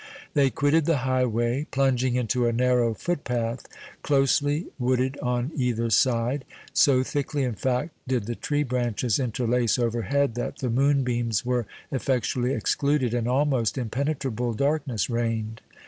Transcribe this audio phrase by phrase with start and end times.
[0.33, 3.67] They quitted the highway, plunging into a narrow footpath
[4.01, 6.43] closely wooded on either side;
[6.73, 12.51] so thickly, in fact, did the tree branches interlace overhead that the moonbeams were effectually
[12.51, 15.61] excluded and almost impenetrable darkness reigned.